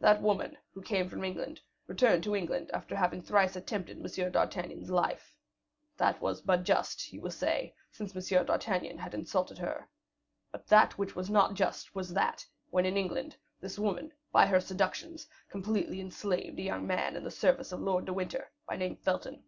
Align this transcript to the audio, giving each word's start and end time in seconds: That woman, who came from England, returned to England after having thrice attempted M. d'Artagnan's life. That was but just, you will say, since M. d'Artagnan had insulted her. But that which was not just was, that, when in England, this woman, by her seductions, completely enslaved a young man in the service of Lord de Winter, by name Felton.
That 0.00 0.20
woman, 0.20 0.58
who 0.74 0.82
came 0.82 1.08
from 1.08 1.22
England, 1.22 1.60
returned 1.86 2.24
to 2.24 2.34
England 2.34 2.68
after 2.74 2.96
having 2.96 3.22
thrice 3.22 3.54
attempted 3.54 3.98
M. 4.04 4.32
d'Artagnan's 4.32 4.90
life. 4.90 5.36
That 5.96 6.20
was 6.20 6.40
but 6.40 6.64
just, 6.64 7.12
you 7.12 7.20
will 7.20 7.30
say, 7.30 7.76
since 7.92 8.12
M. 8.32 8.44
d'Artagnan 8.44 8.98
had 8.98 9.14
insulted 9.14 9.56
her. 9.58 9.88
But 10.50 10.66
that 10.66 10.98
which 10.98 11.14
was 11.14 11.30
not 11.30 11.54
just 11.54 11.94
was, 11.94 12.12
that, 12.14 12.44
when 12.70 12.86
in 12.86 12.96
England, 12.96 13.36
this 13.60 13.78
woman, 13.78 14.10
by 14.32 14.46
her 14.46 14.58
seductions, 14.58 15.28
completely 15.48 16.00
enslaved 16.00 16.58
a 16.58 16.62
young 16.62 16.84
man 16.84 17.14
in 17.14 17.22
the 17.22 17.30
service 17.30 17.70
of 17.70 17.78
Lord 17.78 18.04
de 18.06 18.12
Winter, 18.12 18.50
by 18.66 18.74
name 18.74 18.96
Felton. 18.96 19.44